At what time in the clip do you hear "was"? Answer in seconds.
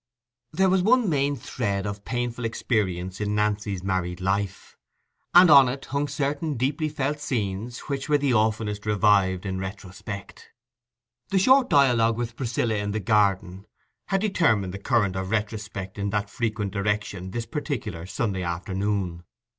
0.71-0.81